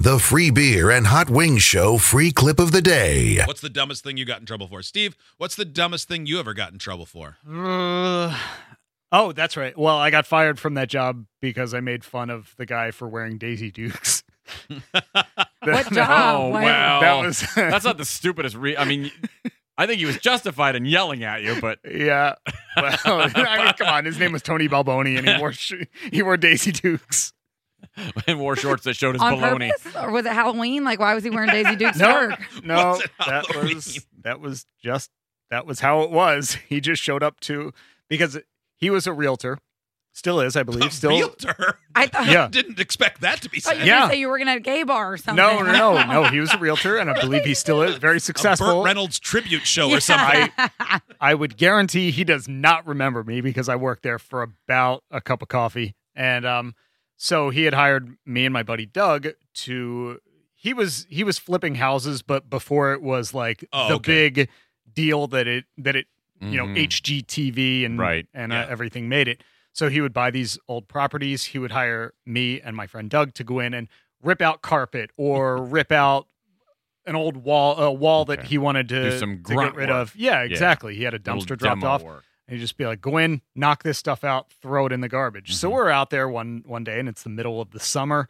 [0.00, 3.40] The Free Beer and Hot Wings Show free clip of the day.
[3.46, 4.80] What's the dumbest thing you got in trouble for?
[4.80, 7.36] Steve, what's the dumbest thing you ever got in trouble for?
[7.50, 8.38] Uh,
[9.10, 9.76] oh, that's right.
[9.76, 13.08] Well, I got fired from that job because I made fun of the guy for
[13.08, 14.22] wearing Daisy Dukes.
[15.60, 16.08] What job?
[16.08, 17.00] Oh, Why- wow.
[17.00, 18.54] That was That's not the stupidest.
[18.56, 19.10] Re- I mean,
[19.76, 22.36] I think he was justified in yelling at you, but yeah.
[22.76, 24.04] Well, I mean, come on.
[24.06, 25.52] His name was Tony Balboni, and he wore
[26.12, 27.32] he wore Daisy Dukes.
[28.26, 29.70] and wore shorts that showed his on baloney.
[29.70, 30.84] purpose, or was it Halloween?
[30.84, 32.40] Like, why was he wearing Daisy Duke's No, work?
[32.64, 33.74] no, that Halloween?
[33.76, 35.10] was that was just
[35.50, 36.58] that was how it was.
[36.68, 37.72] He just showed up to
[38.08, 38.38] because
[38.76, 39.58] he was a realtor,
[40.12, 40.84] still is, I believe.
[40.86, 41.78] A Still, realtor?
[41.94, 42.26] I thought.
[42.26, 42.48] Yeah.
[42.48, 43.84] Didn't expect that to be thought you said.
[43.84, 44.00] were Yeah.
[44.00, 45.36] gonna say you were working at a gay bar or something.
[45.36, 46.24] no, no, no, no.
[46.24, 48.82] He was a realtor, and I believe he still is very A successful.
[48.82, 49.96] Burt Reynolds tribute show Yeah.
[49.96, 50.50] or something.
[51.20, 55.20] I would guarantee he does not remember me because I worked there for about a
[55.20, 55.94] cup of coffee.
[56.14, 56.74] And um,
[57.18, 60.20] so he had hired me and my buddy Doug to
[60.54, 64.30] he was he was flipping houses, but before it was like Oh, the okay.
[64.30, 64.48] big
[64.94, 66.06] deal that it that it
[66.40, 66.66] you know.
[66.66, 68.62] HGTV and Right, and yeah.
[68.64, 69.42] uh, everything made it.
[69.72, 71.44] So he would buy these old properties.
[71.46, 73.88] He would hire me and my friend Doug to go in and
[74.22, 76.26] rip out carpet or rip out
[77.06, 79.96] an old wall a wall that he wanted to, Do some to get rid work.
[79.96, 80.16] of.
[80.16, 80.94] Yeah, exactly.
[80.94, 82.02] He had a dumpster dropped off.
[82.02, 82.24] work.
[82.48, 85.08] And you just be like, go in, knock this stuff out, throw it in the
[85.08, 85.54] garbage.
[85.54, 85.72] So Mhm.
[85.74, 88.26] we're out there one one day and it's the middle of the summer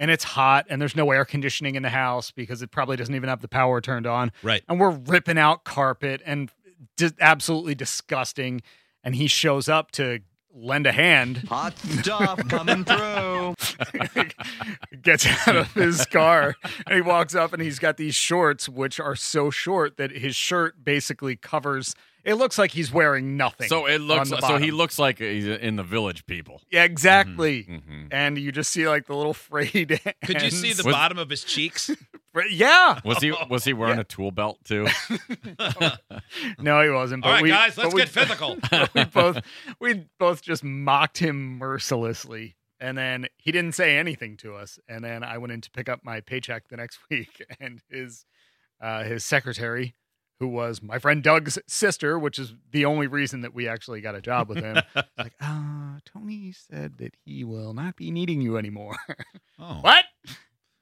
[0.00, 3.14] and it's hot and there's no air conditioning in the house because it probably doesn't
[3.14, 4.32] even have the power turned on.
[4.42, 4.62] Right.
[4.68, 6.50] And we're ripping out carpet and
[6.98, 8.60] just absolutely disgusting.
[9.04, 10.18] And he shows up to
[10.52, 13.54] lend a hand, Hot stuff coming through.
[15.02, 16.54] gets out of his car,
[16.86, 20.36] and he walks up and he's got these shorts, which are so short that his
[20.36, 21.94] shirt basically covers.
[22.22, 23.68] It looks like he's wearing nothing.
[23.68, 24.30] So it looks.
[24.30, 26.60] on the So he looks like he's in the Village People.
[26.70, 27.64] Yeah, exactly.
[27.64, 28.08] Mhm.
[28.10, 29.98] And you just see like the little frayed.
[30.26, 31.90] Could you see the Was- bottom of his cheeks?
[32.48, 33.00] Yeah.
[33.04, 33.32] Was he?
[33.48, 34.86] Was he wearing a tool belt too?
[36.60, 37.22] No, he wasn't.
[37.22, 38.56] But All right, we, guys, let's we- get physical.
[38.94, 39.40] we both
[39.80, 42.54] we both just mocked him mercilessly.
[42.80, 44.78] And then he didn't say anything to us.
[44.88, 48.24] And then I went in to pick up my paycheck the next week, and his
[48.80, 49.94] uh, his secretary,
[50.38, 54.14] who was my friend Doug's sister, which is the only reason that we actually got
[54.14, 54.76] a job with him,
[55.18, 58.96] like, uh, Tony said that he will not be needing you anymore.
[59.62, 59.80] Oh.
[59.82, 60.06] what?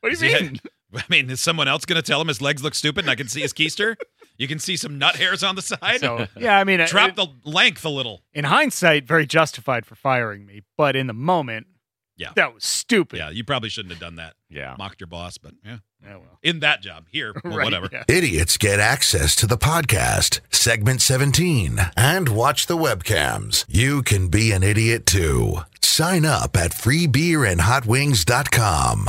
[0.00, 0.60] What do Is you mean?
[0.94, 3.16] I mean, is someone else going to tell him his legs look stupid and I
[3.16, 3.96] can see his keister?
[4.36, 5.98] You can see some nut hairs on the side.
[5.98, 8.22] So yeah, I mean, Drop it- the length a little.
[8.32, 11.66] in hindsight, very justified for firing me, but in the moment,
[12.18, 12.32] Yeah.
[12.36, 13.18] that was stupid.
[13.18, 14.34] Yeah, you probably shouldn't have done that.
[14.50, 14.74] Yeah.
[14.78, 15.78] Mocked your boss, but yeah.
[16.04, 16.38] Yeah, well.
[16.42, 17.06] In that job.
[17.10, 17.88] Here, well, Right, whatever.
[17.90, 18.04] yeah.
[18.08, 23.64] Idiots get access to the podcast, segment 17, and watch the webcams.
[23.68, 25.58] You can be an idiot too.
[25.80, 29.06] Sign up at freebeerandhotwings.com.